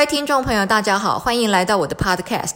[0.00, 2.54] 位听众朋友，大家好，欢迎来到我的 Podcast，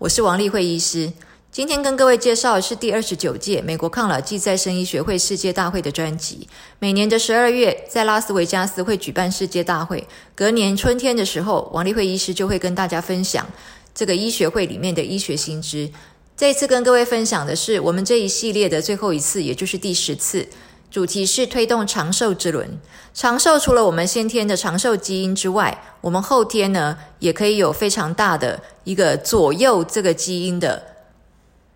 [0.00, 1.12] 我是王丽慧医师。
[1.52, 6.48] 今天跟各位介绍的是第二十九届美国抗老剂再生医学会世界大会的专辑。
[6.80, 13.46] 每年的十二月，在拉斯维加斯会举办世界大会，隔年春天的时候，王丽慧医师就会跟大家分享
[13.94, 15.88] 这个医学会里面的医学新知。
[16.36, 20.44] 这次跟各位分享的是我们这一系列的最后一次，也就是第十次。
[20.90, 22.78] 主题是推动长寿之轮。
[23.14, 30.82] 长寿除了我们先天的长寿基因之外，我们后天呢也可以有非常大的一个左右这个基因的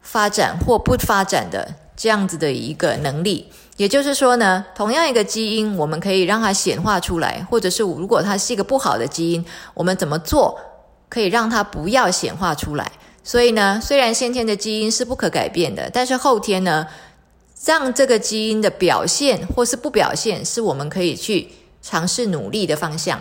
[0.00, 3.48] 发展或不发展的这样子的一个能力。
[3.76, 9.44] 也就是说呢，同样一个基因，我们可以让它显化出来，或者是如果它是一个不好的基因，
[9.74, 10.58] 我们怎么做
[11.08, 12.90] 可以让它不要显化出来？
[13.24, 16.86] 所以呢，虽然先天的基因是不可改变的，但是后天呢？
[17.64, 21.48] 让这个基因的表现或是不表现，是我们可以去
[21.80, 23.20] 尝试努力的方向。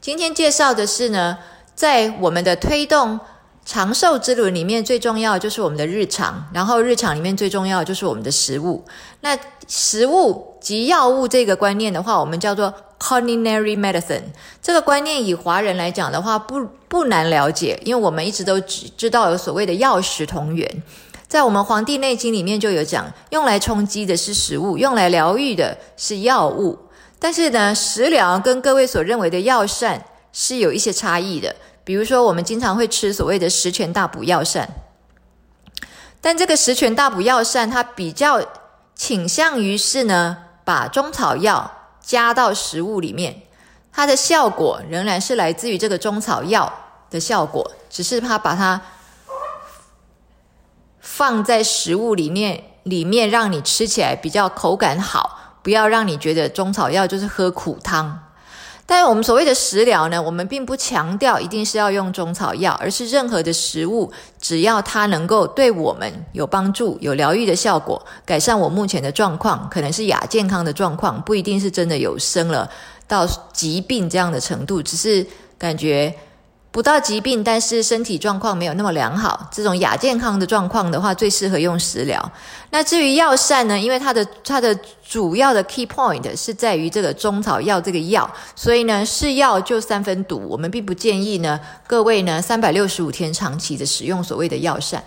[0.00, 1.38] 今天介绍的是呢，
[1.74, 3.20] 在我们的推动
[3.64, 8.84] 长寿之轮里面，最重要就是我们的日常，然后日常里面最重要就是我们的食物。
[9.20, 14.22] 那食物及药物这个观念的话，我们叫做 culinary medicine。
[14.60, 20.82] 这个观念以华人来讲的话，不不难了解，因为我们一直都知知道有所谓的药食同源。
[21.32, 26.78] 在我们《黄帝内经》里面就有讲，用来充饥的是食物，用来疗愈的是药物。
[27.18, 31.56] 但是呢，食疗跟各位所认为的药膳是有一些差异的。
[31.84, 34.68] 比如说，我们经常会吃所谓的十全大补药膳，
[36.20, 38.42] 但这个十全大补药膳它比较
[38.94, 41.72] 倾向于是呢，把中草药
[42.02, 43.40] 加到食物里面，
[43.90, 46.70] 它的效果仍然是来自于这个中草药
[47.08, 48.78] 的效果，只是它把它。
[51.02, 58.18] 放在食物里面，里面让你吃起来比较口感好，不要让你觉得中草药就是喝苦汤。
[58.86, 72.70] 但我们所谓的食疗呢，我们并不强调一定是要用中草药，而是任何的食物，只要它能够对我们有帮助、有疗愈的效果，改善我目前的状况，可能是亚健康的状况，不一定是真的有生了
[73.08, 75.26] 到疾病这样的程度，只是
[75.58, 76.14] 感觉。
[76.72, 82.32] 不到疾病，但是身体状况没有那么良好，这种亚健康的状况的话，最适合用食疗。
[82.70, 83.78] 那至于药膳呢？
[83.78, 84.74] 因为它的它的
[85.06, 90.42] 主要的 key point 是在于这个中草药这个药，所以呢，是药就三分毒。
[90.48, 95.04] 我们并不建议呢，各位呢三百六十五天长期的使用所谓的药膳。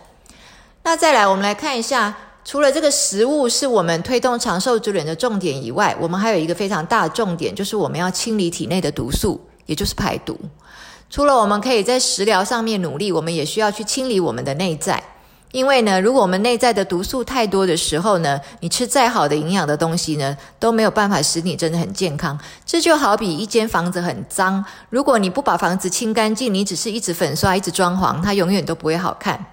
[0.84, 10.40] 那再来，我们来看一下，除了这个食物是我们推动长寿之人的重点以外，我们还有一个非常大的重点，就是我们要清理体内的毒素，也就是排毒。
[11.10, 15.02] 除了我们可以在食疗上面努力，我们也需要去清理我们的内在。
[15.52, 22.38] 因为呢，如果我们内在的毒素太多的时候呢，你吃再好的营养的东西呢，都没有办法使你真的很健康。
[22.66, 29.46] 这就好比一间房子很脏，如果你不把房子清干净，你只是一直粉刷、一直装潢，它永远都不会好看。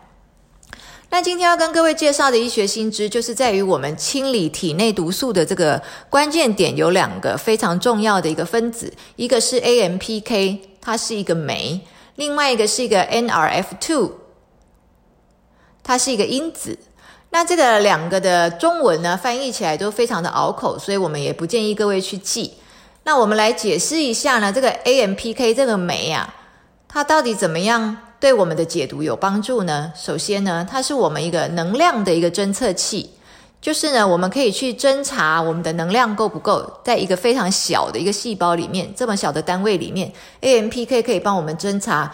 [1.11, 5.81] 那今天要跟各位介绍的医学新知，就是在于我们清理体内毒素的这个
[6.11, 11.81] 关键点有两个非常重要的一个分子，一个是 AMPK，它是一个酶；
[12.17, 14.11] 另外一个是一个 NRF2，
[15.83, 16.79] 它是一个因子。
[17.31, 22.53] 那这个两个的中文呢，翻译起来都非常的拗口，所以我们也不建议各位去记。
[23.05, 26.35] 那我们来解释一下呢，这个 AMPK 这个酶啊，
[26.87, 27.97] 它到底怎么样？
[28.21, 29.93] 对我们的解读有帮助呢。
[29.97, 33.11] 首先呢，它是我们一个能量的一个侦测器，
[33.63, 42.13] 就是呢，我们可以去侦查我们的能量够不够，在一个非常小的一个细胞里面，这么小的单位里面，AMPK 可以帮我们侦查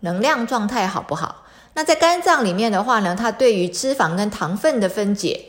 [0.00, 1.44] 能量状态好不好。
[1.74, 5.46] 那在肝脏里面的话呢，它对于脂肪跟糖分的分解，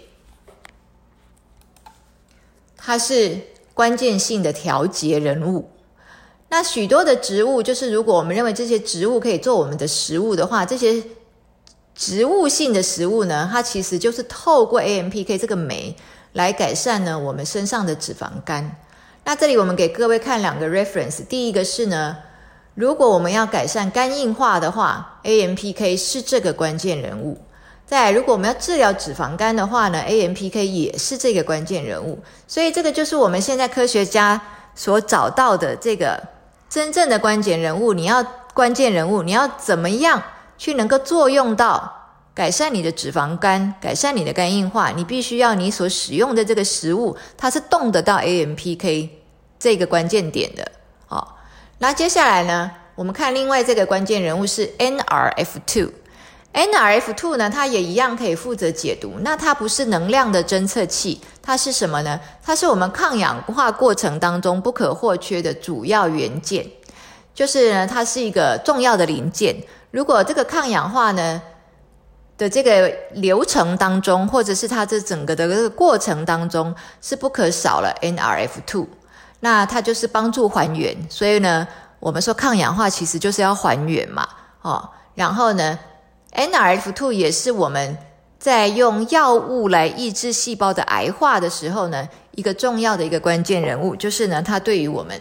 [2.75, 3.39] 它是
[3.75, 5.69] 关键性的调节人物。
[6.50, 11.03] 那许多的植物，就是如果我们认为这些植物可以做我们的食物的话，这些
[11.95, 15.95] 植物性的食物呢，它其实就是透过 AMPK 这个酶
[16.33, 18.75] 来改善呢我们身上的脂肪肝。
[19.23, 22.17] 那这里我们给各位看两个 reference，第一个是呢，
[22.73, 27.40] 如果我们要改善肝硬化的话，AMPK 是这个关键人物。
[27.85, 32.19] 再如果我们要治疗脂肪肝的话呢，AMPK 也是这个关键人物。
[32.47, 34.41] 所以这个就是我们现在科学家
[34.75, 36.22] 所找到的这个。
[36.67, 38.22] 真正的关键人物，你要
[38.53, 40.22] 关键人物，你要怎么样
[40.57, 41.91] 去能够作用到
[42.34, 44.91] 改善你的脂肪肝，改善你的肝硬化？
[44.91, 49.09] 你必须要你所使用的这个食物，它是动得到 AMPK
[49.57, 50.69] 这个关键点的。
[51.07, 51.37] 好，
[51.79, 55.91] 那接下来呢，我们看另外这个关键人物是 NRF2。
[56.53, 59.13] NRF2 呢，它也一样可以负责解毒。
[59.19, 62.17] 那它不是能量的侦测器，它是什么呢？
[62.41, 66.66] 它是我们抗氧化过程当中不可或缺的主要元件。
[67.34, 69.55] 就是呢，它是一个重要的零件。
[69.95, 71.41] 如果这个抗氧化呢
[72.37, 78.85] 的这个流程当中，或者是它这整个的这个过程当中是不可少了 NRF2，
[79.39, 80.93] 那它就是帮助还原。
[81.09, 81.65] 所以呢，
[82.01, 84.27] 我们说抗氧化其实就是要还原嘛，
[84.63, 85.79] 哦，然后呢
[86.33, 87.97] ，NRF2 也是我们
[88.37, 95.17] 在用药物来抑制细胞的癌化的时候呢，一个重要的一个关键人物，就是呢，它对于我们。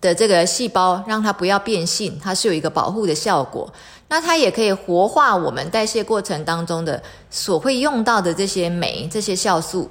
[0.00, 3.70] 的这个细胞让它不要变性，它是有一个保护的效果。
[4.08, 7.00] 那它也可以活化我们代谢过程当中的
[7.30, 9.90] 所会用到的这些酶、这些酵素，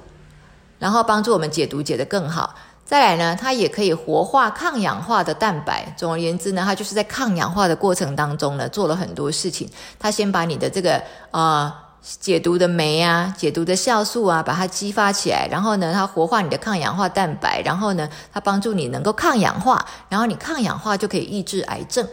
[0.78, 2.54] 然后帮助我们解毒解得更好。
[2.84, 5.94] 再来呢，它也可以活化抗氧化的蛋白。
[5.96, 9.70] 总而言之呢，它就是在抗氧化的过程当中呢，做了很多事情。
[9.98, 11.86] 它先把你的这个啊。
[12.02, 22.06] 解毒的酶啊，解毒的酵素啊，把它激发起来，然后呢，它活化你的抗氧化蛋白，然后呢，它帮助你能够抗氧化，然后你抗氧化就可以抑制癌症。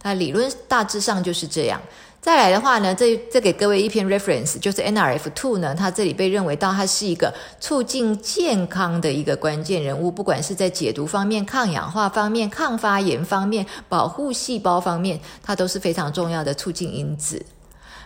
[0.00, 1.80] 它理论大致上就是这样。
[2.20, 17.44] 再来的话呢，这这给各位一篇 reference，就是 NRF2 呢，它这里被认为到它是一个促进健康的一个关键人物，不管是在解毒方面、抗氧化方面、抗发炎方面、保护细胞方面，它都是非常重要的促进因子。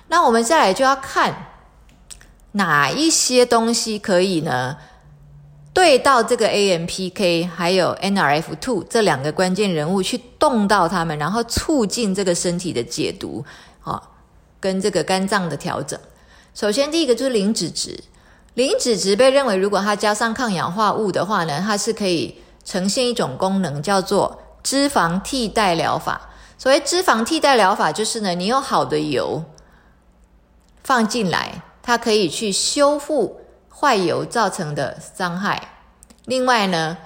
[0.09, 1.47] 那我们再来就要看
[2.53, 4.77] 哪一些东西可以呢？
[5.75, 13.45] 对到这个 AMPK 还有 NRF2 这两个关键人物去动到他们，然后促进这个身体的解毒，
[13.79, 14.17] 好，
[14.59, 15.97] 跟这个肝脏的调整。
[16.53, 18.03] 首先第一个就是磷脂质，
[18.55, 22.35] 磷脂质被认为如果它加上抗氧化物的话呢，它是可以
[22.65, 26.31] 呈现一种功能，叫做脂肪替代疗法。
[26.57, 29.45] 所谓脂肪替代疗法，就是呢，你有好的油。
[30.89, 33.39] 放进来，它可以去修复
[33.69, 35.83] 坏油造成的伤害。
[36.25, 36.97] 另外呢，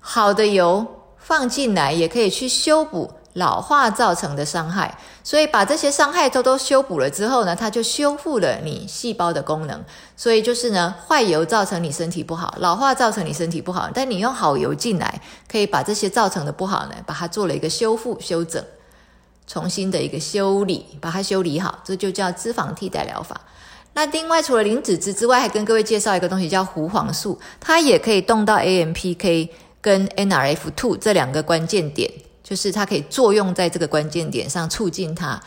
[0.00, 0.84] 好的油
[1.16, 4.98] 放进来也可以去修补老化造成的伤害。
[5.22, 9.84] 所以把这些伤害都都修补了之后呢，它就修复了你细胞的功能。
[10.16, 18.60] 所以就是呢，坏油造成你身体不好，老化造成你身体不好，但你用好油进来，可以把这些造成的不好呢，把它做了一个修复、修整。
[19.48, 23.40] 重新的一个修理，把它修理好，这就叫脂肪替代疗法。
[23.94, 29.48] 那另外除了磷脂质之外，还跟各位介绍一个东西叫胡黄素，它也可以动到 AMPK
[29.80, 32.08] 跟 NRF2 这两个关键点，
[32.44, 35.40] 就是它可以作用在这个关键点上，促进它。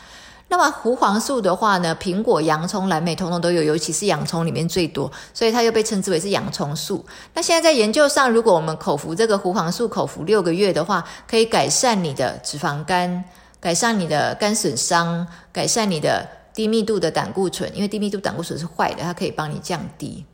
[0.48, 7.02] 那么胡黄素的话呢，苹果、洋葱、蓝莓通通都有，尤其是洋葱里面最多，所以它又被称之为是洋葱素。
[7.32, 13.24] 那现在在研究上，如果我们口服这个胡黄素口服六个月的话，可以改善你的脂肪肝。
[13.62, 20.26] 改善你的肝损伤，改善你的低密度的胆固醇，因为低密度胆固醇是坏的，它可以帮你降低。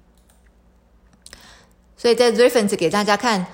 [1.94, 3.46] 所以在 reference 给大家看，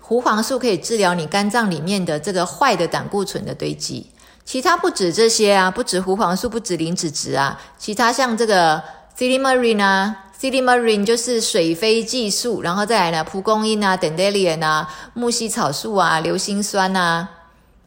[0.00, 4.10] 胡黄素可以治疗你肝脏里面的这个坏的胆固醇的堆积。
[4.42, 8.82] 其他不止这些啊，不止胡黄素，不止磷脂质啊，其他像这个
[9.16, 17.28] Silymarin 啊，Silymarin 就是水飞激素，然后再来呢，蒲公英啊，Dandelion 啊，木犀草素啊，硫辛酸啊。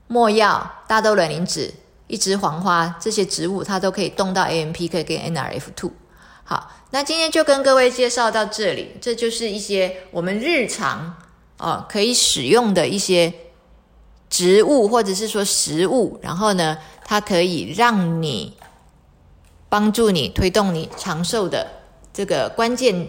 [0.07, 1.73] 墨药、大豆卵磷脂、
[2.07, 5.91] 一枝黄花这些植物，它都可以动到 AMPK 跟 NRF2。
[6.44, 11.15] 好，那今天就跟各位介绍到这里，这就是一些我们日常
[11.57, 13.33] 哦可以使用的一些
[14.30, 18.57] 植物或者是说食物，然后呢，它可以让你
[19.69, 21.66] 帮助你推动你长寿的
[22.13, 23.07] 这个关键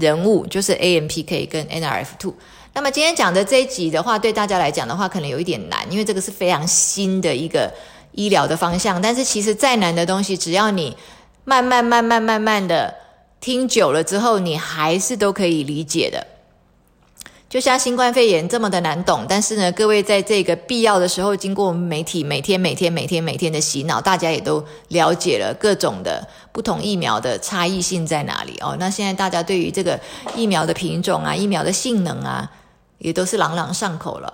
[0.00, 2.34] 人物，就是 AMPK 跟 NRF2。
[2.74, 7.72] 那么今天讲的这一集的话，对大家来讲的话，可能有一点难，因为这个是非常新的一个
[8.10, 9.00] 医疗的方向。
[9.00, 10.96] 但是其实再难的东西，只要你
[11.44, 12.92] 慢慢、慢慢、慢慢的
[13.40, 16.26] 听久了之后，你还是都可以理解的。
[17.48, 28.76] 就像新冠肺炎这么的难懂，但是呢，各位在这个必要的时候，经过媒体每天、每天、每天、每天的洗脑，大家也都了解了各种的不同疫苗的差异性在哪里哦。
[28.80, 30.00] 那现在大家对于这个
[30.34, 32.50] 疫苗的品种啊、疫苗的性能啊，
[33.04, 34.32] 也都是朗朗上口了。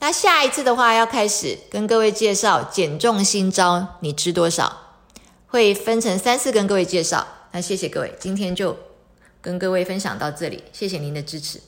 [0.00, 4.72] 那下一次的话，要开始跟各位介绍减重新招，你知多少？
[5.48, 7.26] 会分成三次跟各位介绍。
[7.52, 8.74] 那谢谢各位，今天就
[9.42, 11.60] 跟各位分享到这里，谢谢您的支持。